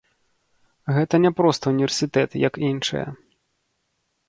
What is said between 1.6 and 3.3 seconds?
ўніверсітэт як іншыя.